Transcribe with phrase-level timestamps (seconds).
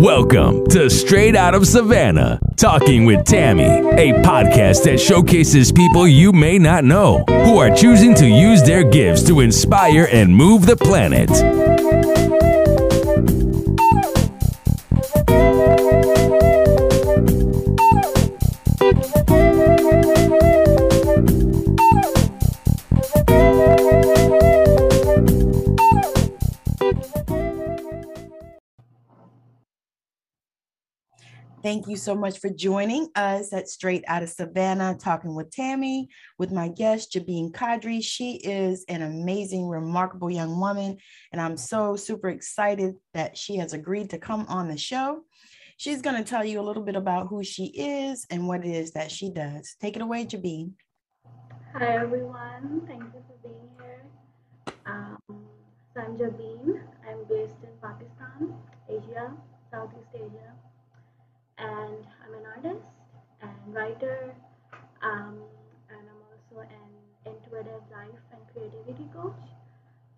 [0.00, 6.32] Welcome to Straight Out of Savannah, Talking with Tammi, a podcast that showcases people you
[6.32, 10.74] may not know who are choosing to use their gifts to inspire and move the
[10.74, 11.28] planet.
[31.70, 36.08] Thank you so much for joining us at Straight Out of Savannah, talking with Tammi,
[36.36, 38.02] with my guest, Jabeen Qadri.
[38.02, 40.98] She is an amazing, remarkable young woman,
[41.30, 45.20] and I'm so super excited that she has agreed to come on the show.
[45.76, 48.74] She's going to tell you a little bit about who she is and what it
[48.74, 49.76] is that she does.
[49.80, 50.72] Take it away, Jabeen.
[51.74, 52.82] Hi, everyone.
[52.88, 54.02] Thank you for being here.
[54.86, 55.18] Um,
[55.94, 56.80] so I'm Jabeen.
[57.08, 58.54] I'm based in Pakistan,
[58.88, 59.32] Asia,
[59.70, 60.59] Southeast Asia
[61.60, 62.86] and I'm an artist
[63.42, 64.34] and writer,
[65.02, 65.38] um,
[65.90, 66.90] and I'm also an
[67.26, 69.42] intuitive life and creativity coach.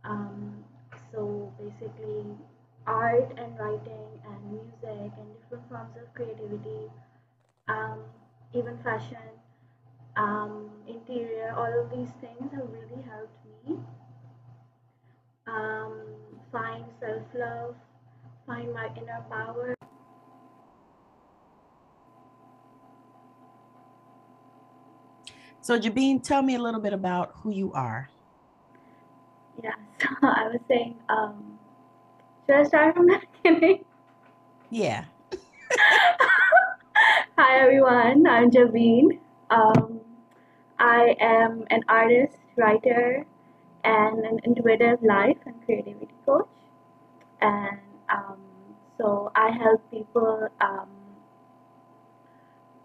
[0.04, 0.64] Um,
[1.10, 2.24] so basically,
[2.86, 6.90] art and writing and music and different forms of creativity,
[7.68, 8.00] um,
[8.54, 9.28] even fashion,
[10.16, 13.78] um, interior, all of these things have really helped me
[15.46, 15.92] um,
[16.50, 17.74] find self love,
[18.46, 19.74] find my inner power.
[25.62, 28.10] So, Jabeen, tell me a little bit about who you are.
[29.62, 31.56] Yeah, so I was saying, um,
[32.44, 33.84] should I start from the beginning?
[34.70, 35.04] Yeah.
[37.38, 38.26] Hi, everyone.
[38.26, 39.20] I'm Jabeen.
[39.50, 40.00] Um,
[40.80, 43.24] I am an artist, writer,
[43.84, 46.48] and an intuitive life and creativity coach.
[47.40, 47.78] And
[48.12, 48.38] um,
[48.98, 50.88] so I help people um,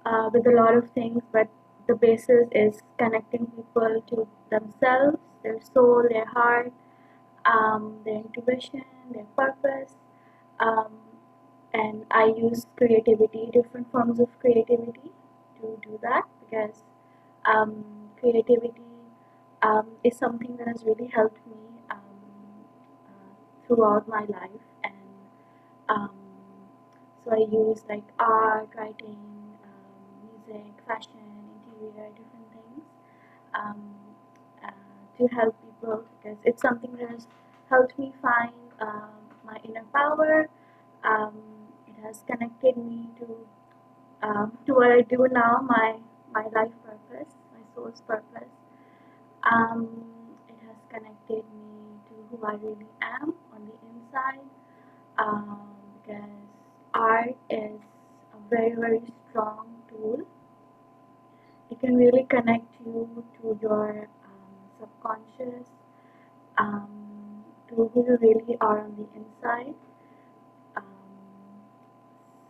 [0.05, 1.47] uh, with a lot of things, but
[1.87, 6.71] the basis is connecting people to themselves, their soul, their heart,
[7.45, 9.95] um, their intuition, their purpose.
[10.59, 10.91] Um,
[11.73, 15.11] and I use creativity, different forms of creativity
[15.61, 16.83] to do that because
[17.45, 17.83] um,
[18.19, 18.81] creativity
[19.61, 21.99] um, is something that has really helped me um,
[23.07, 24.65] uh, throughout my life.
[24.83, 24.93] And
[25.89, 26.11] um,
[27.23, 29.17] so I use like art, writing,
[30.47, 31.26] music, fashion
[31.91, 32.83] different things
[33.53, 33.93] um,
[34.63, 34.71] uh,
[35.17, 37.27] to help people because it's something that has
[37.69, 39.09] helped me find um,
[39.45, 40.49] my inner power.
[41.03, 41.33] Um,
[41.87, 43.35] it has connected me to
[44.23, 45.97] um, to what I do now, my
[46.33, 48.49] my life purpose, my soul's purpose.
[49.49, 49.87] Um,
[50.49, 54.49] it has connected me to who I really am on the inside
[55.17, 55.67] um,
[56.01, 56.29] because
[56.93, 57.79] art is
[58.33, 60.21] a very very strong tool
[61.69, 65.67] it can really connect you to your um, subconscious,
[66.57, 69.73] um, to who you really are on the inside.
[70.75, 70.83] Um,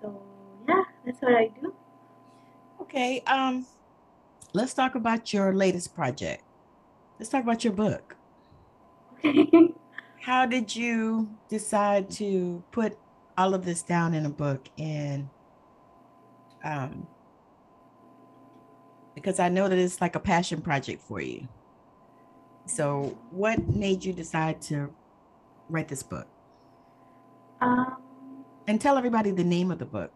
[0.02, 0.22] so
[0.68, 1.74] yeah, that's what I do.
[2.82, 3.22] Okay.
[3.28, 3.66] Um,
[4.54, 6.44] let's talk about your latest project.
[7.20, 8.16] Let's talk about your book.
[9.26, 9.74] Okay.
[10.22, 12.98] How did you decide to put
[13.38, 15.30] all of this down in a book and
[16.64, 17.08] um,
[19.18, 21.48] because I know that it's like a passion project for you.
[22.68, 24.94] So, what made you decide to
[25.70, 26.28] write this book?
[27.60, 27.98] Um,
[28.68, 30.12] and tell everybody the name of the book.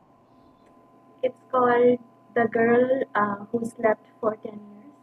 [1.23, 1.97] It's called
[2.35, 4.93] The Girl uh, Who Slept for 10 Years.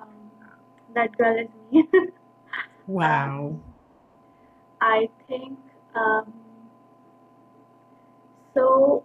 [0.00, 0.30] Um,
[0.94, 1.88] that girl is me.
[2.86, 3.48] wow.
[3.48, 3.62] Um,
[4.80, 5.58] I think
[5.96, 6.32] um,
[8.54, 9.02] so.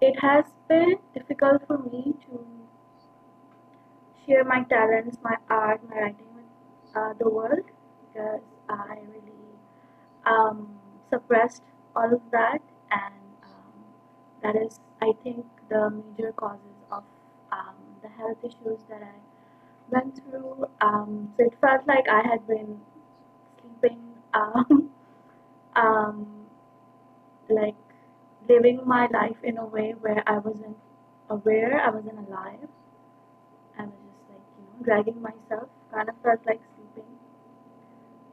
[0.00, 2.57] It has been difficult for me to
[4.28, 6.44] share my talents, my art, my writing with
[6.96, 7.64] uh, the world
[8.12, 9.50] because I really
[10.26, 10.68] um,
[11.10, 11.62] suppressed
[11.96, 13.74] all of that, and um,
[14.42, 17.04] that is, I think, the major causes of
[17.52, 19.16] um, the health issues that I
[19.90, 20.66] went through.
[20.80, 22.80] Um, so it felt like I had been
[23.60, 24.00] sleeping,
[24.34, 24.90] um,
[25.76, 26.26] um,
[27.48, 27.76] like
[28.48, 30.76] living my life in a way where I wasn't
[31.30, 32.68] aware, I wasn't alive
[34.82, 37.10] dragging myself, kind of felt like sleeping.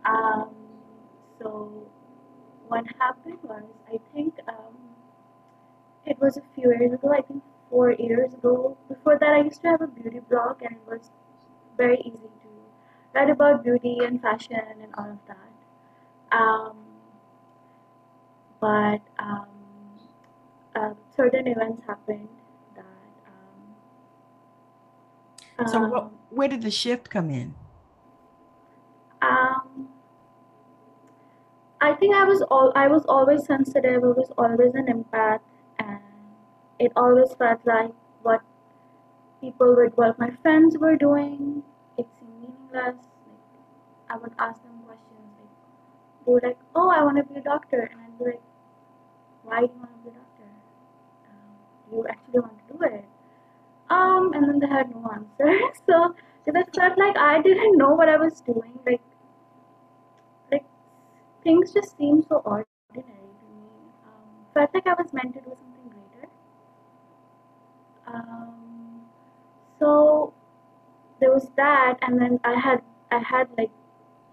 [0.05, 0.49] Um,
[1.39, 1.71] so
[2.67, 4.75] what happened was, I think um,
[6.05, 8.77] it was a few years ago, I think four years ago.
[8.87, 11.09] Before that, I used to have a beauty blog, and it was
[11.77, 12.49] very easy to
[13.13, 16.37] write about beauty and fashion and all of that.
[16.37, 16.77] Um,
[18.59, 19.47] but um,
[21.15, 22.29] certain events happened
[25.59, 27.55] Um, So, what, um, where did the shift come in?
[29.21, 29.89] Um,
[31.81, 34.03] I think I was all I was always sensitive.
[34.03, 35.39] I was always an empath,
[35.79, 36.01] and
[36.79, 37.91] it always felt like
[38.23, 38.41] what
[39.41, 41.63] people with what my friends were doing.
[41.97, 42.97] It seemed meaningless.
[43.27, 47.35] Like I would ask them questions like, they were like, "Oh, I want to be
[47.39, 48.41] a doctor," and I'd be like,
[49.43, 50.49] "Why do you want to be a doctor?
[51.29, 51.55] Um,
[51.89, 53.05] do you actually want to do it?"
[53.89, 55.59] Um, and then they had no answer.
[55.87, 56.15] so
[56.45, 58.79] it felt like I didn't know what I was doing.
[58.85, 59.01] Like
[60.51, 60.65] like
[61.43, 63.69] things just seemed so ordinary to me.
[64.05, 66.29] Um, felt like I was meant to do something greater.
[68.07, 69.01] Um,
[69.79, 70.33] so
[71.19, 73.71] there was that, and then I had I had like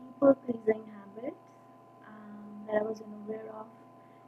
[0.00, 1.36] people pleasing habits
[2.08, 3.66] um, that I was unaware of,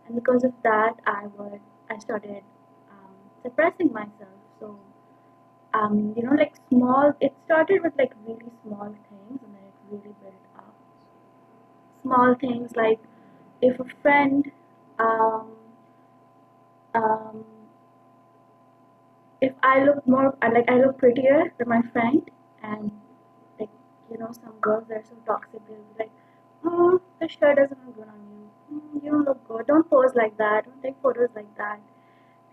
[0.07, 1.61] and because of that, I would
[1.91, 2.43] I started
[2.91, 4.39] um, suppressing myself.
[4.61, 4.79] So
[5.75, 7.13] um, you know, like small.
[7.21, 10.75] It started with like really small things, and then it really built up.
[12.03, 13.01] Small things like
[13.61, 14.53] if a friend
[15.01, 15.51] um,
[16.95, 17.45] um,
[19.41, 22.31] if I look more like I look prettier than my friend
[22.63, 22.91] and
[23.61, 23.71] like
[24.11, 26.11] you know some girls are so toxic they'll be like
[26.65, 28.51] oh the shirt doesn't look good on you.
[28.75, 29.67] Mm, you don't look good.
[29.67, 30.65] Don't pose like that.
[30.67, 31.81] Don't take photos like that.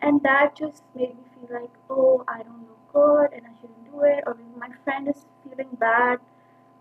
[0.02, 3.92] And that just made me feel like oh I don't look good and I shouldn't
[3.92, 6.20] do it or maybe my friend is feeling bad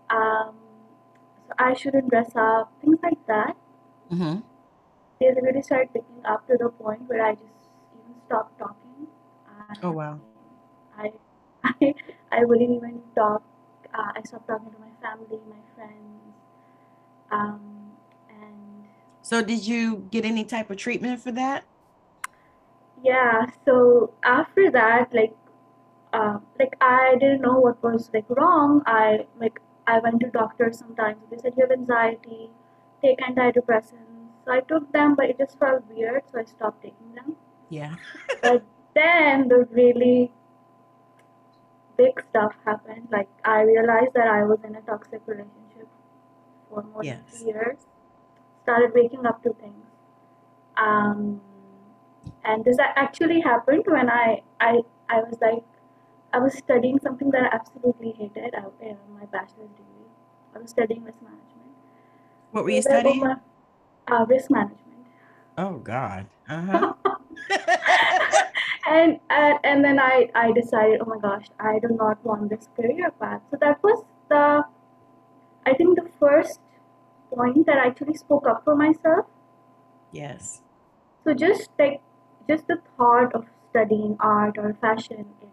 [0.09, 0.55] um,
[1.47, 3.55] so I shouldn't dress up, things like that.
[4.11, 4.39] Mm-hmm.
[5.19, 9.07] They really started picking up to the point where I just even stopped talking.
[9.69, 10.19] And Oh, wow.
[10.97, 11.13] I,
[11.63, 11.95] I,
[12.31, 13.43] I wouldn't even talk.
[13.93, 16.35] Uh, I stopped talking to my family, my friends,
[17.31, 17.91] um,
[18.29, 18.85] and
[19.21, 21.63] So, did you get any type of treatment for that?
[23.03, 23.47] yeah.
[23.65, 25.35] So after that, like,
[26.13, 28.81] uh, like I didn't know what was like wrong.
[28.85, 31.17] I like I went to doctors sometimes.
[31.29, 32.49] They said you have anxiety,
[33.01, 34.07] take antidepressants.
[34.45, 37.35] So I took them, but it just felt weird, so I stopped taking them.
[37.69, 37.95] Yeah.
[38.41, 38.63] But
[38.95, 40.31] then the really
[41.97, 43.07] big stuff happened.
[43.11, 45.87] Like I realized that I was in a toxic relationship
[46.69, 47.19] for more Yes.
[47.31, 47.77] than two years.
[48.63, 49.85] Started waking up to things.
[50.77, 51.41] Um,
[52.43, 54.79] and this actually happened when I, I
[55.09, 55.63] I was like
[56.33, 58.55] I was studying something that I absolutely hated.
[58.55, 60.07] I, uh, my bachelor's degree.
[60.55, 61.71] I was studying risk management.
[62.51, 63.19] What were you So studying?
[63.19, 63.35] my-
[64.11, 65.05] Uh, risk management.
[65.57, 66.25] Oh, God.
[66.49, 66.93] Uh huh.
[68.87, 72.67] and, and and then I I decided, oh my gosh, I do not want this
[72.75, 73.41] career path.
[73.51, 74.65] So that was the,
[75.65, 76.59] I think the first
[77.35, 79.25] point that I actually spoke up for myself.
[80.11, 80.61] yes.
[81.23, 82.01] So just like
[82.49, 85.49] just the thought of studying art or fashion, it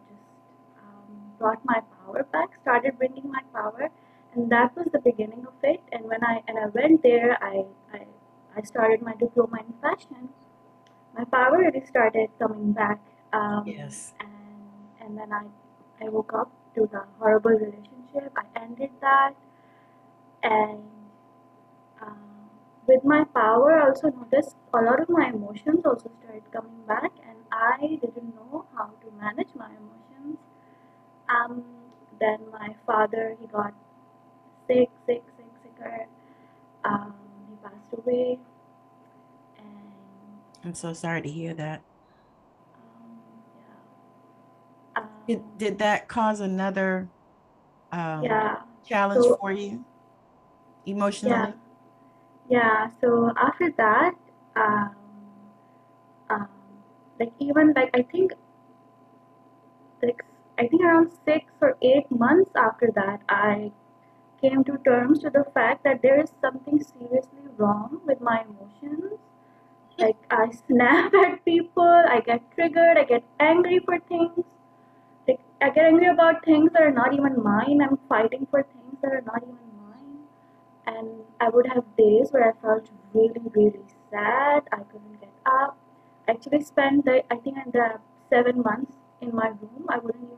[1.41, 2.51] um, my power back.
[2.63, 3.91] Started bringing my power,
[4.35, 5.83] and that was the beginning of it.
[5.93, 8.07] And when I and I went there, I I,
[8.57, 10.31] I started my diploma in fashion.
[11.17, 13.01] My power really started coming back.
[13.33, 14.15] Um, Yes.
[14.21, 14.31] and
[15.01, 15.45] and then I
[16.05, 18.33] I woke up to the horrible relationship.
[18.37, 19.35] I ended that,
[20.43, 20.83] and
[22.01, 22.51] um,
[22.87, 27.13] with my power, I also noticed a lot of my emotions also started coming back,
[27.27, 29.98] and I didn't know how to manage my emotions.
[31.29, 31.63] Um,
[32.21, 33.73] then my father he got
[34.67, 36.07] sick, sick, sick, sicker.
[36.85, 37.15] Um,
[37.49, 38.39] he passed away,
[39.59, 39.67] and
[40.65, 41.83] I'm so sorry to hear that.
[42.75, 43.19] um,
[44.97, 45.03] yeah.
[45.03, 47.09] Um, Did, did that cause another
[47.93, 48.63] um, yeah.
[48.87, 49.85] challenge So- for you
[50.87, 51.55] emotionally?
[52.51, 54.15] Yeah, so after that,
[54.57, 54.97] um,
[56.31, 56.49] um,
[57.21, 58.33] like even like I think,
[60.03, 60.25] like
[60.59, 63.73] I think around six or eight months after that, I
[64.41, 69.21] came to terms with the fact that there is something seriously wrong with my emotions.
[69.99, 74.45] Like I snap at people, I get triggered, I get angry for things.
[75.29, 77.81] Like I get angry about things that are not even mine.
[77.83, 80.19] I'm fighting for things that are not even mine
[80.87, 84.69] and I would have days where I felt really, really sad.
[84.73, 85.79] I couldn't get up.
[86.29, 89.87] I actually spent the I think up seven months in my room.
[89.89, 90.38] I wouldn't even.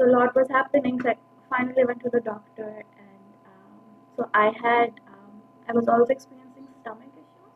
[0.00, 0.98] So a lot was happening.
[1.02, 1.16] So I
[1.50, 3.80] finally went to the doctor, and um,
[4.16, 7.52] so I had um, I was also experiencing stomach issues.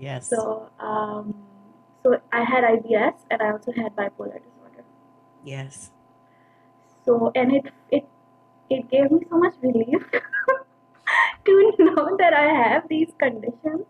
[0.00, 0.28] Yes.
[0.28, 1.34] So um,
[2.02, 4.84] so I had IBS, and I also had bipolar disorder.
[5.44, 5.92] yes.
[7.04, 8.08] So and it it
[8.68, 10.02] it gave me so much relief
[11.44, 13.86] to know that I have these conditions.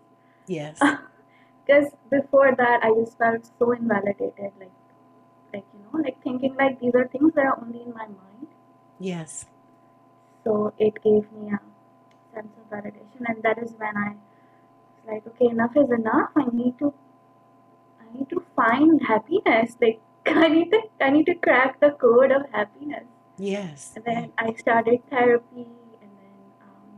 [0.47, 0.79] Yes.
[1.67, 4.77] because before that I just felt so invalidated, like
[5.55, 8.49] like you know, like thinking like these are things that are only in my mind.
[8.99, 9.47] Yes.
[10.45, 11.61] So it gave me a
[12.35, 16.31] sense of validation, and that is when I was like, okay, enough is enough.
[16.37, 16.93] I need to,
[18.01, 19.77] I need to find happiness.
[19.81, 23.05] Like I need to, I need to crack the code of happiness.
[23.39, 23.93] Yes.
[23.97, 25.67] And then I started therapy,
[26.03, 26.91] and then um,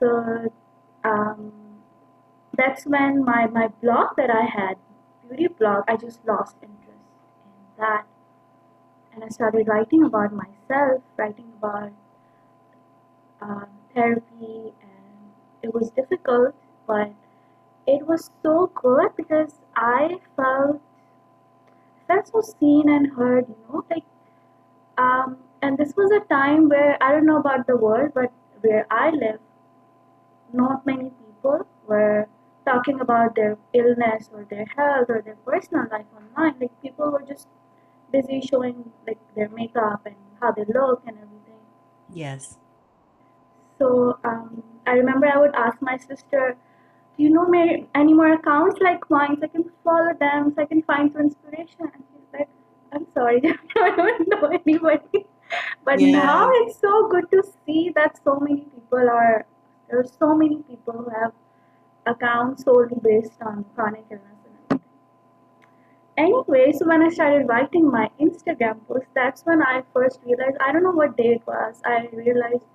[0.00, 0.52] so
[1.04, 1.52] um,
[2.56, 4.76] that's when my my blog that I had,
[5.28, 6.79] beauty blog, I just lost in
[7.80, 8.06] that,
[9.12, 11.92] and I started writing about myself, writing about
[13.40, 15.32] um, therapy, and
[15.62, 16.54] it was difficult,
[16.86, 17.12] but
[17.86, 20.80] it was so good because I felt
[22.06, 24.04] felt so seen and heard, you know, like
[24.98, 28.32] um, and this was a time where I don't know about the world, but
[28.62, 29.40] where I live,
[30.52, 32.28] not many people were
[32.66, 36.54] talking about their illness or their health or their personal life online.
[36.60, 37.48] Like people were just
[38.12, 41.60] busy showing like their makeup and how they look and everything.
[42.12, 42.58] Yes.
[43.78, 46.56] So um, I remember I would ask my sister,
[47.16, 50.62] "Do you know may- any more accounts like mine so I can follow them so
[50.62, 52.48] I can find some inspiration?" And she's like,
[52.92, 53.40] "I'm sorry,
[53.76, 55.26] I don't know anybody."
[55.84, 56.12] But Yeah.
[56.12, 59.46] now it's so good to see that so many people are
[59.88, 61.32] there are so many people who have
[62.06, 64.29] accounts solely based on chronic illness.
[66.20, 70.70] Anyway, so when I started writing my Instagram post, that's when I first realized I
[70.72, 71.80] don't know what day it was.
[71.84, 72.66] I realized,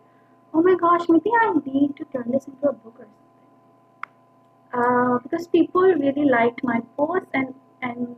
[0.53, 3.21] oh my gosh, maybe I need to turn this into a book or something.
[4.73, 8.15] Uh, because people really liked my posts and and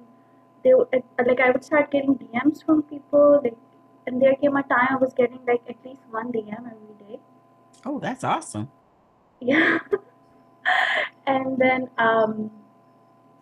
[0.64, 0.74] they
[1.26, 3.42] like I would start getting DMs from people.
[3.44, 3.58] Like,
[4.06, 7.20] and there came a time I was getting like at least one DM every day.
[7.86, 8.72] Oh, that's awesome.
[9.42, 9.80] Yeah.
[11.28, 12.50] and then um,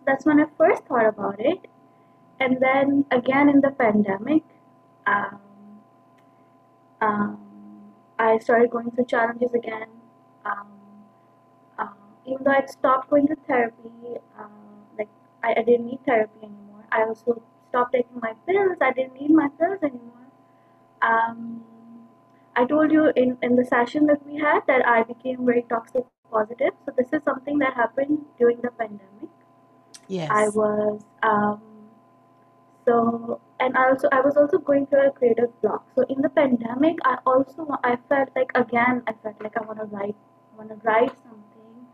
[0.04, 1.68] that's when I first thought about it.
[2.40, 4.42] And then again in the pandemic,
[5.06, 5.40] um,
[7.00, 7.38] um,
[8.18, 9.88] I started going through challenges again.
[10.44, 10.68] Um,
[11.78, 11.94] um,
[12.26, 13.90] even though I'd stopped going to therapy,
[14.38, 14.48] uh,
[14.98, 15.08] like
[15.42, 16.84] I, I didn't need therapy anymore.
[16.92, 18.78] I also stopped taking my pills.
[18.80, 20.26] I didn't need my pills anymore.
[21.02, 21.62] Um,
[22.54, 26.04] I told you in, in the session that we had that I became very toxic
[26.30, 26.72] positive.
[26.84, 29.30] So this is something that happened during the pandemic.
[30.08, 30.30] Yes.
[30.32, 31.60] I was um,
[32.86, 35.84] so, and I also I was also going through a creative block.
[35.94, 39.78] So in the pandemic, I also I felt like again I felt like I want
[39.80, 40.14] to write,
[40.52, 41.86] I want to write something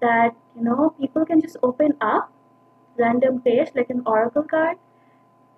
[0.00, 2.32] that you know people can just open up,
[2.98, 4.76] random page like an oracle card,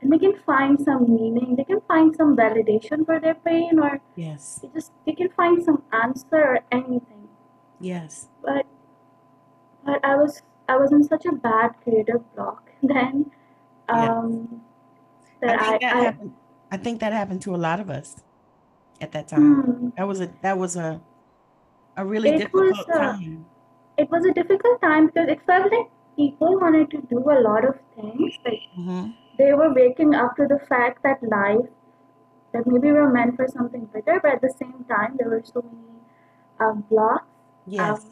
[0.01, 1.57] and they can find some meaning.
[1.57, 4.61] They can find some validation for their pain, or yes.
[4.63, 7.29] they just they can find some answer or anything
[7.81, 8.29] Yes.
[8.43, 8.67] but
[9.85, 13.31] but I was I was in such a bad creative block then
[13.93, 14.11] Yeah.
[14.11, 14.63] um
[15.47, 16.33] I think I, that I, happened.
[16.71, 18.17] I think that happened to a lot of us
[19.01, 19.61] at that time.
[19.63, 19.89] Hmm.
[19.97, 21.01] That was a that was a
[21.97, 23.47] a really It was, difficult uh, time.
[23.97, 27.65] it was a difficult time because it felt like people wanted to do a lot
[27.65, 29.07] of things like hmm
[29.39, 31.69] they were waking up to the fact that life
[32.53, 35.43] that maybe we were meant for something better but at the same time there were
[35.45, 36.01] so many
[36.61, 37.27] um, blocks
[37.67, 38.05] Yes.
[38.05, 38.11] Um,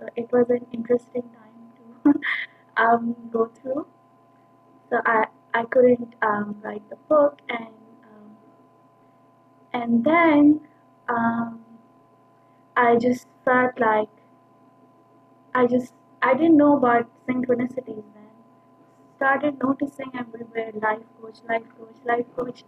[0.00, 1.56] so it was an interesting time
[2.04, 2.20] to
[2.82, 3.86] um, go through.
[4.90, 7.68] So I I couldn't um, write the book, and
[8.04, 8.36] um,
[9.72, 10.60] and then
[11.08, 11.60] um,
[12.76, 14.08] I just felt like
[15.54, 15.92] I just
[16.22, 18.30] I didn't know about synchronicities then.
[19.16, 22.64] Started noticing everywhere life coach, life coach, life coach,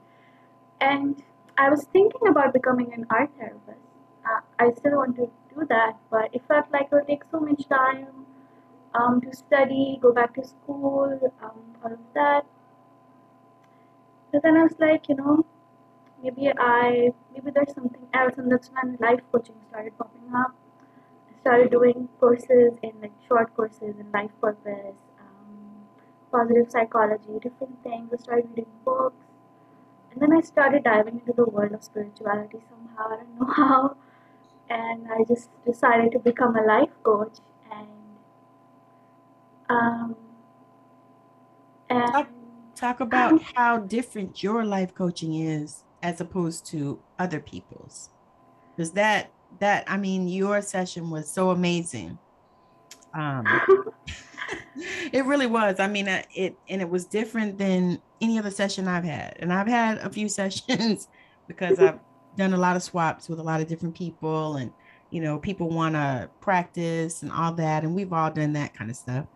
[0.81, 1.23] and
[1.59, 3.87] I was thinking about becoming an art therapist.
[4.25, 7.41] Uh, I still want to do that, but it felt like it would take so
[7.41, 8.27] much time
[8.95, 12.45] um, to study, go back to school, um, all of that.
[14.33, 15.45] But then I was like, you know,
[16.23, 20.55] maybe I maybe there's something else, and that's when life coaching started popping up.
[21.31, 25.87] I started doing courses in like short courses in life purpose, um,
[26.31, 28.11] positive psychology, different things.
[28.13, 29.25] I started reading books,
[30.13, 33.13] and then I started diving into the world of spirituality somehow.
[33.13, 33.97] I don't know how
[34.71, 37.39] and I just decided to become a life coach
[39.71, 40.17] um
[41.89, 42.29] and Talk-
[42.77, 48.11] Talk about how different your life coaching is as opposed to other people's.
[48.75, 52.19] Because that that I mean your session was so amazing.
[53.15, 53.47] Um
[55.13, 55.81] it really was.
[55.81, 59.37] I mean uh, it and it was different than any other session I've had.
[59.41, 61.09] And I've had a few sessions
[61.49, 61.99] because I've
[62.37, 64.73] done a lot of swaps with a lot of different people and
[65.11, 67.83] you know, people want to practice and all that.
[67.83, 69.27] And we've all done that kind of stuff.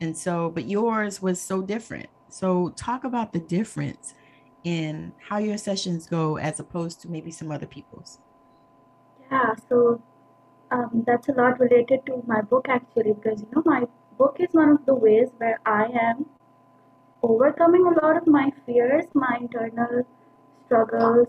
[0.00, 2.08] And so, but yours was so different.
[2.28, 4.14] So, talk about the difference
[4.64, 8.18] in how your sessions go as opposed to maybe some other people's.
[9.30, 10.02] Yeah, so
[10.70, 13.84] um, that's a lot related to my book actually, because you know, my
[14.18, 16.26] book is one of the ways where I am
[17.22, 20.04] overcoming a lot of my fears, my internal
[20.66, 21.28] struggles,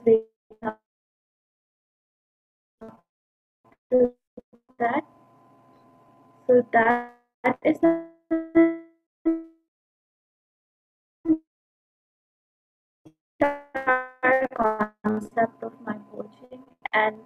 [4.80, 5.04] that.
[6.48, 7.14] So that
[7.66, 7.78] is
[15.04, 17.18] concept of my coaching and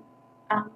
[0.52, 0.72] um,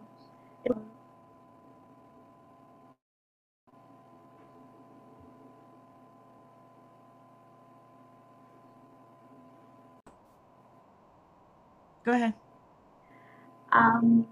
[12.06, 12.34] Go ahead.
[13.72, 14.28] Um,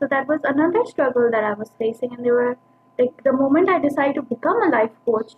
[0.00, 2.58] so that was another struggle that I was facing, and they were
[3.00, 5.32] like the moment I decided to become a life coach,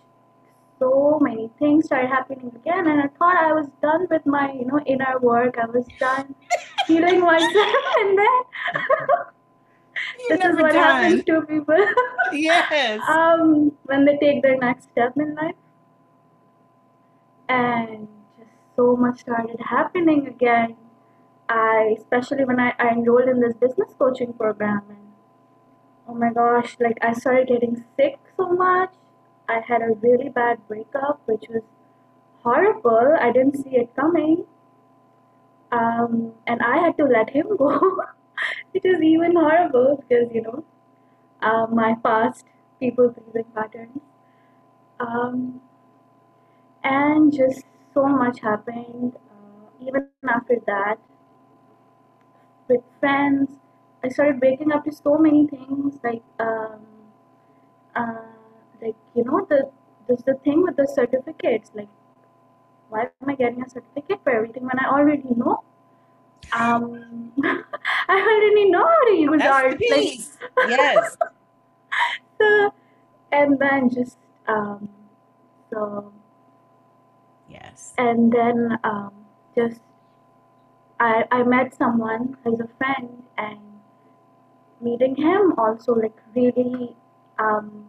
[0.79, 4.65] so many things started happening again, and I thought I was done with my you
[4.65, 5.57] know inner work.
[5.57, 6.35] I was done
[6.87, 8.41] healing myself, and then
[10.29, 11.03] this is what done.
[11.03, 11.85] happens to people.
[12.33, 13.01] yes.
[13.07, 15.55] um, when they take their next step in life,
[17.49, 20.75] and just so much started happening again
[21.49, 25.02] I especially when I, I enrolled in this business coaching program and
[26.07, 28.93] oh my gosh, like I started getting sick so much.
[29.49, 31.63] I had a really bad breakup, which was
[32.43, 33.15] horrible.
[33.19, 34.45] I didn't see it coming.
[35.71, 37.79] Um, and I had to let him go,
[38.71, 40.63] which is even horrible because you know
[41.41, 42.45] uh, my past
[42.79, 43.99] people pleasing patterns.
[44.99, 45.61] Um,
[46.83, 49.15] and just so much happened.
[49.15, 50.97] Uh, even after that,
[52.67, 53.49] with friends.
[54.03, 56.81] I started waking up to so many things like um,
[57.95, 58.25] uh,
[58.81, 59.69] like you know the
[60.07, 61.87] there's the thing with the certificates like
[62.93, 65.63] why am I getting a certificate for everything when I already know?
[66.51, 69.81] Um, I already know how to use That's art.
[69.89, 71.17] Like, yes.
[72.39, 72.73] so,
[73.31, 74.89] and then just um,
[75.71, 76.13] so
[77.49, 79.11] yes, and then um,
[79.55, 79.79] just
[80.99, 83.72] I, I met someone as a friend and
[84.83, 86.95] meeting him also like really
[87.39, 87.85] um,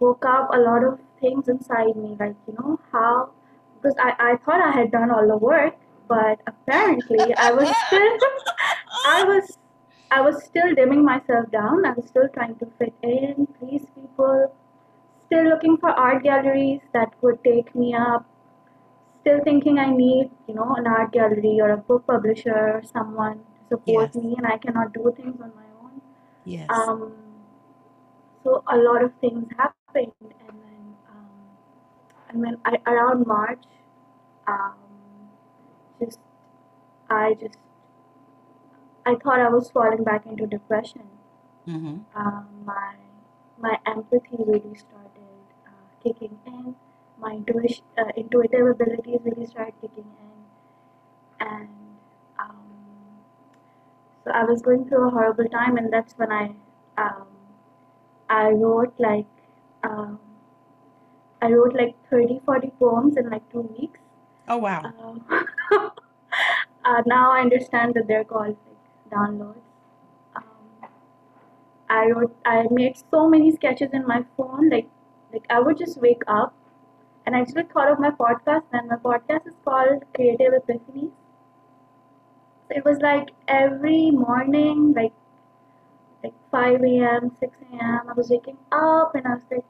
[0.00, 3.30] woke up a lot of things inside me like you know how
[3.74, 5.74] because I, I thought I had done all the work
[6.08, 8.18] but apparently I was still
[9.06, 9.58] I was
[10.10, 14.54] I was still dimming myself down I was still trying to fit in please people
[15.26, 18.24] still looking for art galleries that would take me up
[19.28, 23.38] still thinking I need, you know, an art gallery or a book publisher or someone
[23.38, 24.22] to support yes.
[24.22, 25.67] me, and I cannot do things on my own.
[26.48, 26.70] Yes.
[26.70, 27.12] Um,
[28.42, 31.28] so a lot of things happened, and then, um,
[32.30, 33.64] and then I, around March,
[34.46, 34.72] um,
[36.00, 36.18] just
[37.10, 37.58] I just
[39.04, 41.08] I thought I was falling back into depression.
[41.68, 41.96] Mm-hmm.
[42.16, 42.94] Um, my
[43.58, 46.76] my empathy really started uh, kicking in
[47.20, 51.68] my intuition, uh, intuitive abilities really started kicking in, and
[54.28, 56.54] so I was going through a horrible time, and that's when I
[56.98, 57.26] um,
[58.28, 59.26] I wrote like
[59.82, 60.18] um,
[61.40, 64.00] I wrote like 30, 40 poems in like two weeks.
[64.48, 64.82] Oh wow!
[65.30, 65.38] Uh,
[66.84, 69.62] uh, now I understand that they're called like downloads.
[70.36, 70.44] Um,
[71.88, 74.68] I wrote, I made so many sketches in my phone.
[74.68, 74.88] Like,
[75.32, 76.54] like I would just wake up
[77.24, 81.10] and I actually thought of my podcast, and my podcast is called Creative Epiphanies.
[82.70, 85.12] It was like every morning, like
[86.22, 89.64] like 5 a.m., 6 a.m., I was waking up and I was like,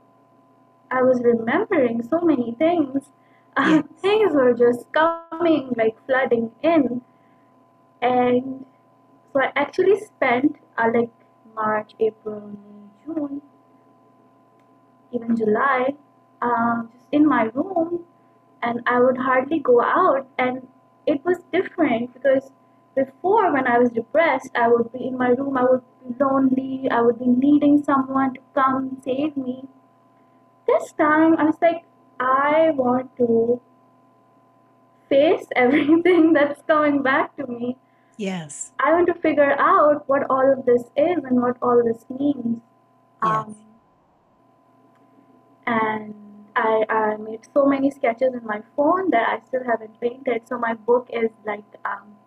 [0.90, 3.10] I was remembering so many things.
[3.58, 3.84] Yes.
[4.00, 7.02] things were just coming, like flooding in.
[8.00, 8.64] And
[9.32, 11.10] so I actually spent uh, like
[11.54, 13.42] March, April, May, June,
[15.12, 15.94] even July,
[16.40, 18.04] um, just in my room
[18.62, 20.26] and I would hardly go out.
[20.38, 20.66] And
[21.06, 22.52] it was different because
[23.04, 26.88] before, when I was depressed, I would be in my room, I would be lonely,
[26.90, 29.64] I would be needing someone to come save me.
[30.66, 31.84] This time, I was like,
[32.20, 33.60] I want to
[35.08, 37.76] face everything that's coming back to me.
[38.16, 38.72] Yes.
[38.80, 42.60] I want to figure out what all of this is and what all this means.
[43.22, 43.46] Yes.
[43.46, 43.56] Um,
[45.66, 46.14] and
[46.56, 50.48] I, I made so many sketches in my phone that I still haven't painted.
[50.48, 52.17] So my book is like um,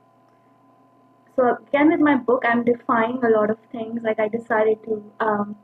[1.35, 4.01] so again with my book, I'm defying a lot of things.
[4.03, 5.55] Like I decided to um,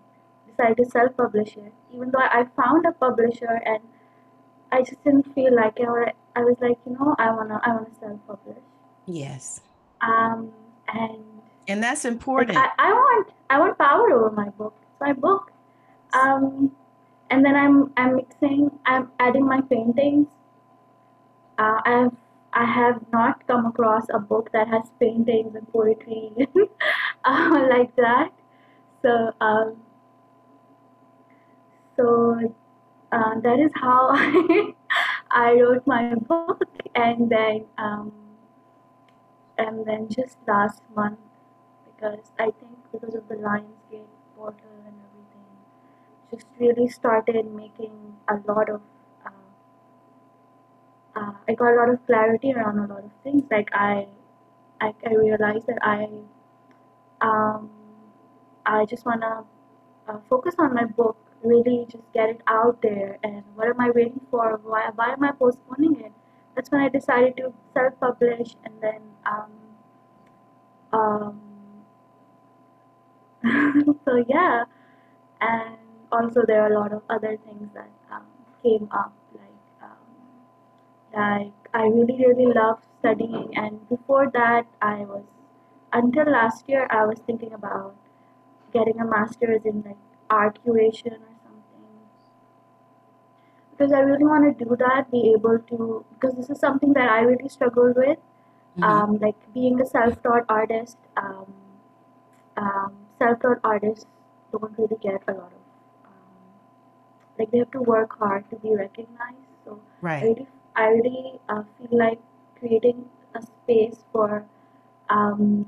[0.48, 3.80] decided to self-publish it, even though I found a publisher and
[4.72, 5.88] I just didn't feel like it.
[5.88, 8.64] Or I was like, you know, I wanna I wanna self-publish.
[9.06, 9.62] Yes.
[10.02, 10.52] Um,
[10.88, 11.24] and
[11.68, 12.58] And that's like important.
[12.58, 14.74] I, I want I want power over my book.
[14.82, 15.52] It's my book.
[16.14, 16.72] Um,
[17.30, 18.72] and then I'm I'm mixing.
[18.86, 20.28] I'm adding my paintings.
[21.58, 22.12] Uh, I've
[22.58, 26.32] I have not come across a book that has paintings and poetry
[27.24, 28.32] uh, like that.
[29.04, 29.76] So um,
[31.96, 32.56] so
[33.12, 34.10] uh, that is how
[35.32, 36.64] I, wrote my book,
[36.96, 38.12] and then um,
[39.60, 41.20] and then just last month
[41.86, 45.48] because I think because of the Lionsgate portal and everything,
[46.32, 48.82] just really started making a lot of.
[51.18, 53.44] Uh, I got a lot of clarity around a lot of things.
[53.50, 54.08] Like I,
[54.82, 56.08] I, I realized that I,
[57.22, 57.70] um,
[58.66, 59.44] I just wanna
[60.08, 61.18] uh, focus on my book.
[61.44, 63.18] Really, just get it out there.
[63.24, 64.60] And what am I waiting for?
[64.64, 66.12] Why, why am I postponing it?
[66.56, 69.52] That's when I decided to self-publish, and then um,
[70.94, 71.42] um,
[74.06, 74.64] so yeah,
[75.42, 75.78] and
[76.12, 78.24] also there are a lot of other things that um,
[78.64, 79.14] came up,
[81.14, 85.24] like I really really love studying, and before that I was
[85.94, 87.96] until last year I was thinking about
[88.74, 89.98] getting a master's in like
[90.30, 92.00] art curation or something
[93.72, 97.10] because I really want to do that, be able to because this is something that
[97.10, 98.18] I really struggled with
[98.78, 98.84] Mhm.
[98.88, 101.54] um, like being a self-taught artist um,
[102.58, 104.06] um, self-taught artists
[104.52, 105.64] don't really get a lot of
[106.06, 106.52] um,
[107.40, 110.24] like they have to work hard to be recognized so I right.
[110.24, 112.20] really I really uh, feel like
[112.60, 113.04] creating
[113.36, 114.46] a space for
[115.10, 115.66] um,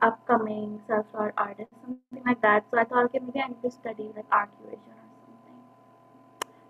[0.00, 4.10] upcoming self-taught artists something like that so I thought okay maybe I need to study
[4.14, 5.58] like art curation or something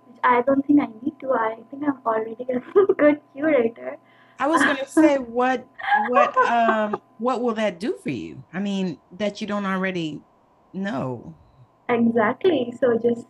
[0.09, 3.99] which I don't think I need to I think I'm already a good curator
[4.39, 5.67] I was gonna say what
[6.09, 8.43] what um what will that do for you?
[8.53, 10.21] I mean, that you don't already
[10.73, 11.35] know.
[11.89, 12.75] Exactly.
[12.79, 13.27] So just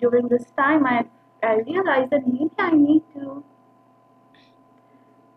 [0.00, 1.06] during this time, I
[1.42, 3.44] I realized that maybe I need to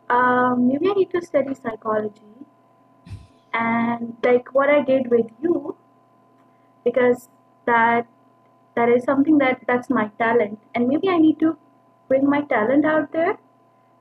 [0.09, 2.45] um, maybe I need to study psychology,
[3.53, 5.77] and like what I did with you,
[6.83, 7.29] because
[7.65, 8.07] that
[8.75, 11.57] that is something that that's my talent, and maybe I need to
[12.07, 13.37] bring my talent out there,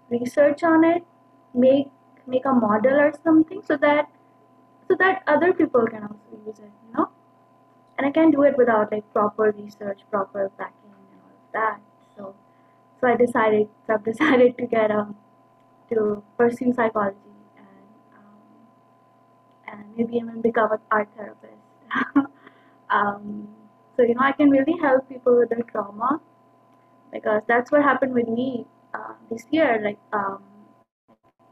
[0.08, 1.04] research on it,
[1.54, 1.90] make
[2.26, 4.08] make a model or something, so that
[4.88, 7.10] so that other people can also use it, you know?
[7.98, 11.80] And I can't do it without like proper research, proper backing, and all of that.
[13.00, 15.16] So, I decided, so I've decided to get um
[15.90, 17.16] to pursue psychology
[17.56, 17.86] and
[18.16, 18.40] um,
[19.68, 21.54] and maybe even become an art therapist.
[22.90, 23.48] um,
[23.96, 26.20] so you know, I can really help people with their trauma
[27.12, 29.80] because that's what happened with me uh, this year.
[29.82, 30.42] Like um,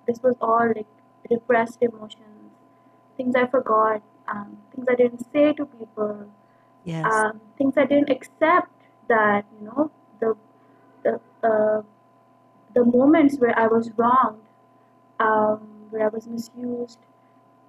[0.07, 0.87] this was all like
[1.31, 2.53] repressed emotions,
[3.17, 6.29] things I forgot, um, things I didn't say to people
[6.85, 7.05] Yes.
[7.05, 8.73] um, things I didn't accept
[9.09, 9.91] that you know
[11.43, 14.43] the moments where I was wronged,
[15.21, 16.99] um, where I was misused,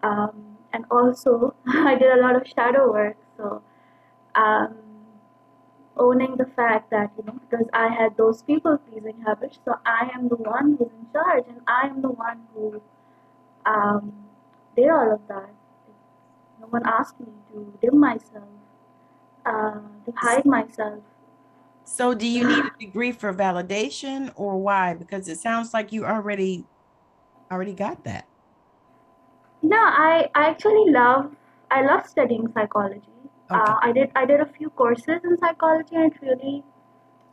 [0.03, 3.17] um, and also I did a lot of shadow work.
[3.38, 3.62] So
[4.36, 4.75] um,
[5.97, 10.10] owning the fact that you know because I had those people pleasing habits, so I
[10.13, 12.82] am the one who's in charge, and I am the one who
[13.65, 14.13] um,
[14.75, 15.49] did all of that.
[16.60, 18.43] No one asked me to dim myself
[19.45, 20.99] uh, to hide myself.
[21.89, 24.93] So do you need a degree for validation or why?
[24.93, 26.63] Because it sounds like you already
[27.52, 28.28] already got that.
[29.63, 31.36] No, I, I actually love
[31.71, 33.10] I love studying psychology.
[33.52, 33.71] Okay.
[33.71, 36.63] Uh, I did I did a few courses in psychology and it really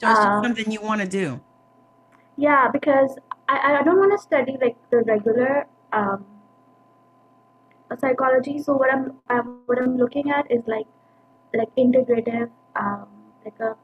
[0.00, 1.40] So it's just uh, something you want to do.
[2.36, 6.24] yeah because I, I don't want to study like the regular um,
[7.98, 8.58] psychology.
[8.58, 10.86] So what I'm, I'm what I'm looking at is like
[11.54, 13.06] like integrative um,
[13.44, 13.76] like a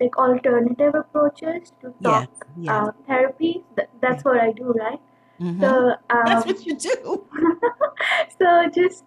[0.00, 2.74] like alternative approaches to talk Yes.
[2.74, 3.64] uh, therapy.
[3.76, 5.00] Th- that's what I do, right?
[5.40, 5.60] Mhm.
[5.60, 5.70] So
[6.08, 7.24] That's um, what you do.
[8.38, 9.04] so just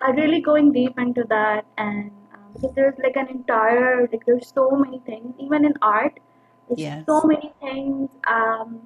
[0.00, 4.48] uh, really going deep into that and um, because there's like an entire like there's
[4.52, 6.18] so many things even in art
[6.68, 7.04] there's Yes.
[7.06, 8.80] so many things um,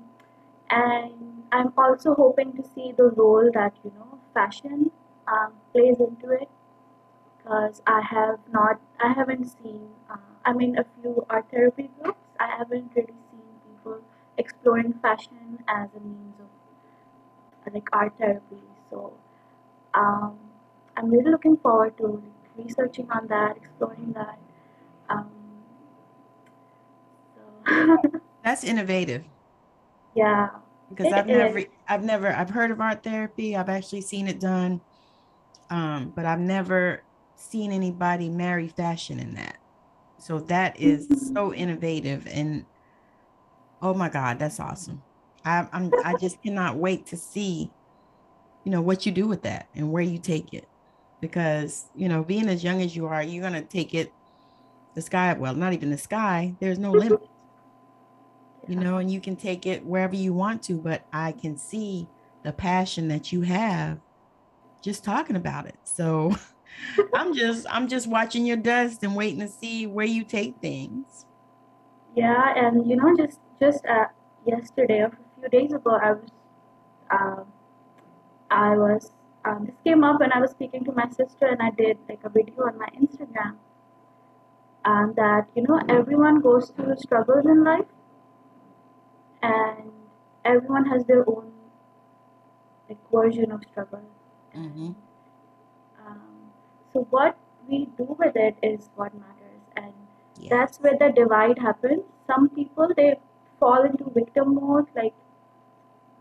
[0.71, 4.91] and i'm also hoping to see the role that you know fashion
[5.27, 6.49] um, plays into it
[7.39, 10.17] because i have not i haven't seen uh,
[10.49, 14.01] i'm in a few art therapy groups i haven't really seen people
[14.39, 16.47] exploring fashion as a means of
[17.75, 19.13] like art therapy So
[19.95, 20.39] um,
[20.97, 22.23] I'm really looking forward to
[22.57, 24.39] researching on that, exploring that.
[25.11, 25.31] Um,
[27.35, 27.97] so
[28.45, 29.25] That's innovative
[30.15, 30.49] yeah,
[30.89, 31.67] because I've never, is.
[31.87, 33.55] I've never, I've heard of art therapy.
[33.57, 34.81] I've actually seen it done,
[35.71, 37.05] um, but I've never
[37.37, 39.58] seen anybody marry fashion in that.
[40.29, 42.67] So that is so innovative, and
[43.81, 45.03] oh my God, that's awesome.
[45.43, 47.71] I, I'm, I just cannot wait to see,
[48.63, 50.69] you know, what you do with that and where you take it,
[51.23, 54.13] because you know, being as young as you are, you're gonna take it
[54.95, 55.33] the sky.
[55.33, 56.55] Well, not even the sky.
[56.61, 57.27] There's no limit.
[58.69, 62.07] you know, and you can take it wherever you want to, but I can see
[62.43, 63.99] the passion that you have
[64.83, 65.77] just talking about it.
[65.85, 66.37] So
[67.15, 71.27] I'm just I'm just watching your dust and waiting to see where you take things.
[72.15, 74.07] Yeah, and you know, just just uh,
[74.47, 76.31] yesterday or a few days ago, I was,
[77.11, 77.47] um,
[78.51, 79.13] I was,
[79.45, 82.21] um, this came up when I was speaking to my sister, and I did like
[82.25, 83.57] a video on my Instagram,
[84.85, 87.87] and that you know everyone goes through struggles in life,
[89.43, 89.93] and
[90.45, 91.53] everyone has their own
[92.89, 94.03] like version of struggle.
[94.55, 94.95] Mhm.
[96.99, 97.37] So what
[97.69, 99.93] we do with it is what matters, and
[100.37, 100.49] Yeah.
[100.53, 102.03] that's where the divide happens.
[102.27, 103.21] Some people they
[103.61, 105.15] fall into victim mode, like,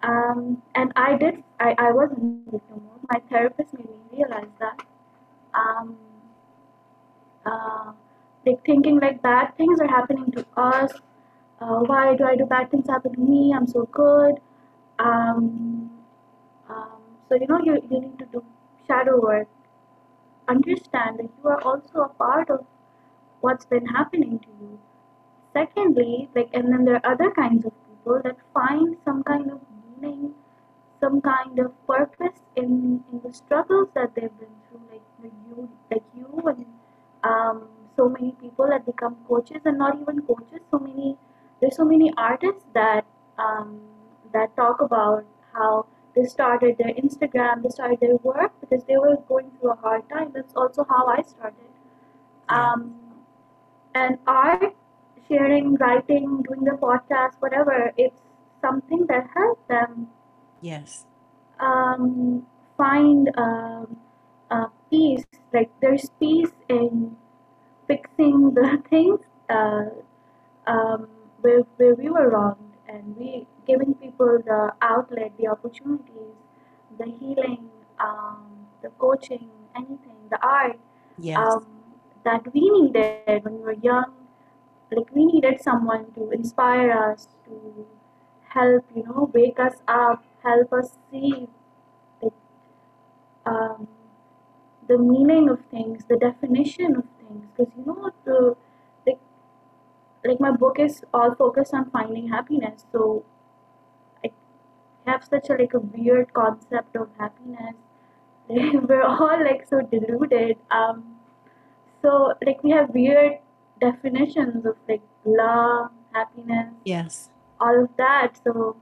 [0.04, 1.44] um, and I did.
[1.60, 3.02] I, I was in victim mode.
[3.12, 4.86] My therapist made me realize that.
[5.56, 5.98] Um,
[7.46, 7.92] uh,
[8.46, 10.94] like thinking like bad things are happening to us.
[11.60, 13.52] Uh, why do I do bad things happen to me?
[13.56, 14.40] I'm so good.
[15.00, 15.90] Um,
[16.70, 18.46] um, so you know you, you need to do
[18.88, 19.48] shadow work.
[20.48, 22.66] Understand that you are also a part of
[23.42, 24.80] what's been happening to you.
[25.54, 29.62] Secondly, like and then there are other kinds of people that find some kind of
[30.02, 30.34] meaning,
[31.00, 35.70] some kind of purpose in, in the struggles that they've been through, like like you
[35.92, 36.66] like you and
[37.24, 41.18] um, so many people that become coaches and not even coaches, so many
[41.62, 43.06] there's so many artists that
[43.38, 43.82] um,
[44.34, 45.86] that talk about how
[46.18, 50.10] they started their Instagram, they started their work because they were going through a hard
[50.10, 50.32] time.
[50.36, 51.70] That's also how I started.
[52.50, 52.96] Um,
[53.96, 54.76] and art,
[55.30, 58.22] sharing, writing, doing the podcast, whatever, it's
[58.62, 60.08] something that helps them
[60.62, 61.06] Yes.
[61.60, 62.46] um,
[62.78, 63.98] find um,
[64.52, 65.26] uh, peace.
[65.54, 67.18] Like there's peace in
[67.88, 69.86] fixing the things uh,
[70.68, 71.08] um,
[71.42, 76.36] where, where we were wronged and we giving people the outlet, the opportunities,
[76.98, 77.70] the healing,
[78.00, 80.80] um, the coaching, anything, the art
[81.18, 81.38] Yes.
[81.38, 81.66] um,
[82.24, 84.14] that we needed when we were young.
[84.92, 87.86] Like we needed someone to inspire us, to
[88.50, 91.48] help, you know, wake us up, help us see
[92.22, 92.32] like,
[93.46, 93.88] um,
[94.88, 97.46] the meaning of things, the definition of things.
[97.56, 98.56] Because you know, the
[100.28, 102.86] like my book is all focused on finding happiness.
[102.92, 103.24] So
[104.24, 104.32] I
[105.06, 107.76] have such a like a weird concept of happiness.
[108.50, 110.58] we're all like so deluded.
[110.72, 111.16] Um,
[112.02, 113.40] so like we have weird
[113.80, 117.30] definitions of like love, happiness, yes.
[117.60, 118.40] all of that.
[118.44, 118.78] So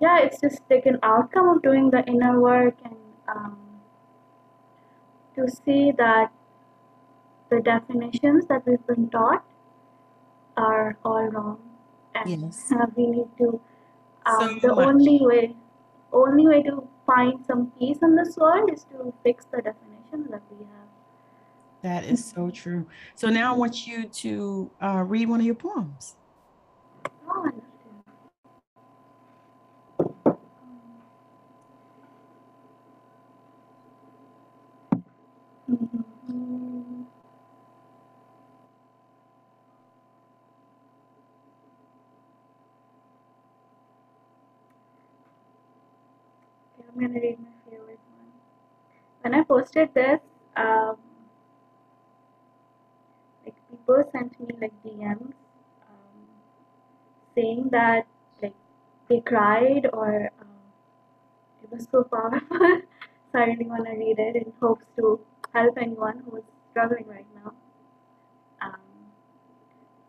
[0.00, 2.96] yeah, it's just like an outcome of doing the inner work and
[3.28, 3.58] um,
[5.36, 6.30] to see that
[7.50, 9.44] the definitions that we've been taught
[10.56, 11.58] are all wrong,
[12.14, 12.72] and Yes.
[12.72, 13.60] uh, we need to.
[14.26, 14.86] Um, So the much.
[14.86, 15.56] only way,
[16.12, 20.42] only way to find some peace in this world is to fix the definitions that
[20.50, 20.88] we have.
[21.82, 22.86] That is so true.
[23.14, 26.16] So now I want you to uh, read one of your poems.
[27.28, 27.60] Oh, I love to.
[35.70, 36.73] Mhm.
[47.06, 48.30] Gonna read my favorite one.
[49.22, 50.20] When I posted this,
[50.56, 50.96] um,
[53.44, 55.34] like people sent me like DMs
[55.90, 56.24] um,
[57.34, 58.06] saying that
[58.42, 58.54] like
[59.08, 60.48] they cried or um,
[61.62, 62.40] it was so powerful.
[62.50, 65.20] so I really want to read it in hopes to
[65.52, 67.52] help anyone who is struggling right now.
[68.62, 68.80] Um,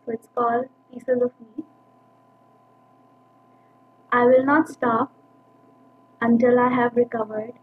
[0.04, 1.64] so it's called Pieces of Me.
[4.12, 5.12] I will not stop
[6.20, 7.54] until I have recovered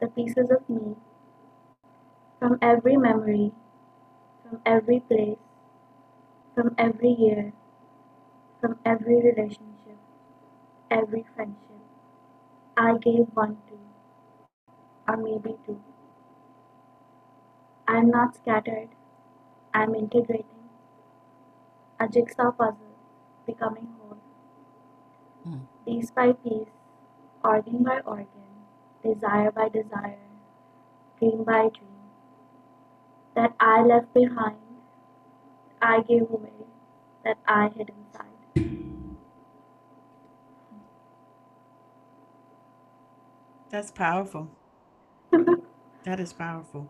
[0.00, 0.96] the pieces of me
[2.38, 3.50] from every memory,
[4.42, 5.38] from every place,
[6.54, 7.52] from every year,
[8.60, 9.96] from every relationship,
[10.90, 11.60] every friendship
[12.76, 13.78] I gave one to.
[15.08, 15.80] or maybe two.
[17.88, 18.90] I'm not scattered,
[19.74, 20.70] I'm integrating.
[21.98, 22.94] A jigsaw puzzle,
[23.46, 24.18] becoming whole.
[25.44, 25.58] Hmm.
[25.84, 26.73] Piece by piece,
[27.44, 28.26] organ by organ,
[29.02, 30.18] desire by desire,
[31.18, 31.90] dream by dream.
[33.36, 34.56] That I left behind,
[35.82, 36.52] I gave away,
[37.24, 38.34] that I hid inside.
[43.70, 44.48] That's powerful.
[46.04, 46.88] that is powerful.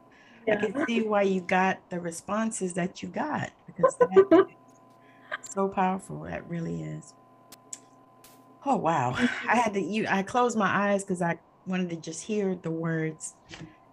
[0.51, 5.69] I can see why you got the responses that you got because that is so
[5.69, 6.21] powerful.
[6.25, 7.14] That really is.
[8.66, 9.12] Oh wow.
[9.48, 12.70] I had to you I closed my eyes because I wanted to just hear the
[12.70, 13.35] words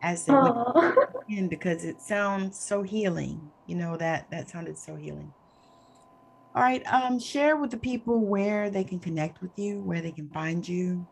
[0.02, 1.06] as they went Oh.
[1.30, 3.52] in because it sounds so healing.
[3.68, 5.34] You know that that sounded so healing.
[6.54, 6.86] All right.
[6.92, 10.68] Um, share with the people where they can connect with you, where they can find
[10.68, 11.08] you,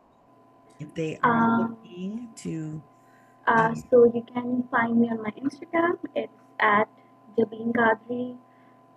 [0.80, 2.84] if they are Um, looking to.
[3.48, 5.98] Uh, so you can find me on my Instagram.
[6.14, 6.90] It's at
[7.38, 8.38] Jabeen Qadri.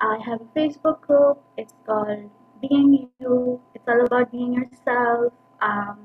[0.00, 1.40] I have a Facebook group.
[1.56, 2.28] It's called
[2.62, 3.60] Being You.
[3.74, 5.32] It's all about being yourself.
[5.60, 5.98] Um,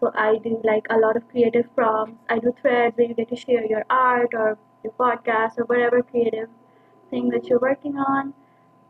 [0.00, 2.22] so I do like a lot of creative prompts.
[2.28, 6.02] I do threads where you get to share your art or your podcast or whatever
[6.02, 6.48] creative
[7.10, 8.34] thing that you're working on.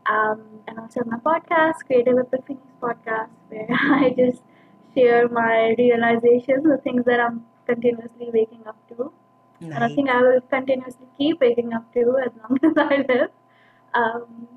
[0.09, 4.41] Um, and also my podcast, Creative Epiphanies Podcast, where I just
[4.95, 9.11] share my realizations, the things that I'm continuously waking up to.
[9.69, 13.29] And I think I will continuously keep waking up to as long as I live.
[13.93, 14.47] Um,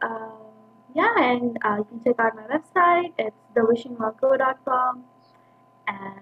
[0.00, 0.43] uh,
[0.94, 3.12] yeah, and uh, you can check out my website.
[3.18, 5.04] It's thewishingwellco.com.
[5.86, 6.20] And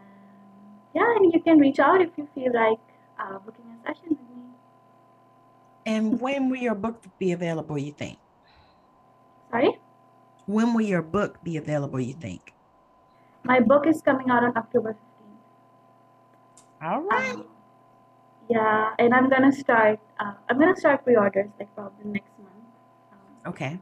[0.95, 2.81] yeah, and you can reach out if you feel like
[3.21, 4.43] uh, booking a session with me.
[5.87, 7.79] And when will your book be available?
[7.79, 8.19] You think?
[9.51, 9.79] Sorry?
[10.47, 12.01] When will your book be available?
[12.01, 12.55] You think?
[13.45, 15.03] My book is coming out on October 15th.
[16.83, 17.35] All right.
[17.35, 17.47] Um,
[18.49, 20.01] yeah, and I'm gonna start.
[20.19, 22.67] Uh, I'm gonna start pre-orders like probably next month.
[23.13, 23.79] Um, Okay.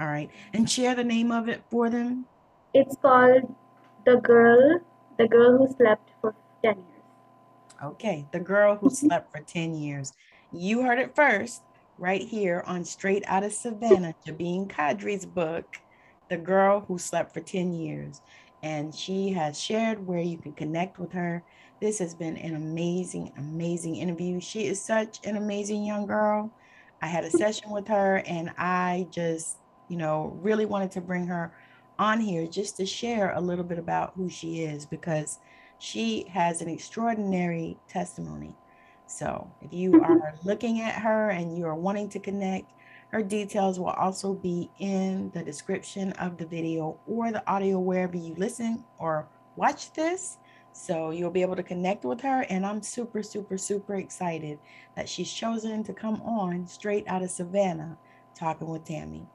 [0.00, 0.30] All right.
[0.52, 2.26] And share the name of it for them.
[2.74, 3.54] it's called
[4.06, 4.80] the girl,
[5.18, 7.02] the girl who slept for ten years.
[7.82, 8.26] Okay.
[8.32, 10.12] The girl who slept for 10 years.
[10.52, 11.62] You heard it first
[11.98, 15.76] right here on Straight Out of Savannah, Jabeen Qadri's book,
[16.30, 18.20] The Girl Who Slept for 10 Years.
[18.62, 21.42] And she has shared where you can connect with her.
[21.80, 24.40] This has been an amazing, amazing interview.
[24.40, 26.50] She is such an amazing young girl.
[27.02, 31.26] I had a session with her and I just, you know, really wanted to bring
[31.26, 31.52] her
[31.98, 35.38] on here just to share a little bit about who she is because
[35.78, 38.54] she has an extraordinary testimony.
[39.06, 40.04] So, if you mm-hmm.
[40.04, 42.72] are looking at her and you are wanting to connect,
[43.10, 48.16] her details will also be in the description of the video or the audio wherever
[48.16, 50.38] you listen or watch this.
[50.72, 52.46] So, you'll be able to connect with her.
[52.48, 54.58] And I'm super, super, super excited
[54.96, 57.98] that she's chosen to come on straight out of Savannah
[58.34, 59.28] talking with Tammi.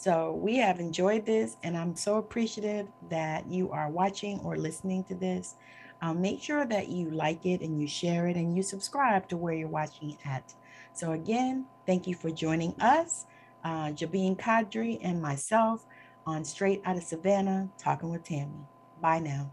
[0.00, 5.04] So, we have enjoyed this, and I'm so appreciative that you are watching or listening
[5.04, 5.56] to this.
[6.00, 9.36] Um, make sure that you like it and you share it and you subscribe to
[9.36, 10.54] where you're watching at.
[10.94, 13.26] So, again, thank you for joining us,
[13.62, 15.84] uh, Jabeen Qadri and myself
[16.24, 18.66] on Straight Out of Savannah talking with Tammi.
[19.02, 19.52] Bye now.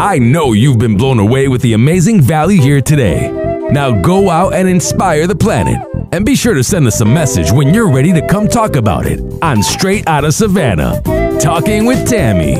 [0.00, 3.41] I know you've been blown away with the amazing value here today.
[3.72, 5.80] Now go out and inspire the planet.
[6.12, 9.06] And be sure to send us a message when you're ready to come talk about
[9.06, 11.00] it on Straight Outta Savannah.
[11.40, 12.56] Talking with Tammi.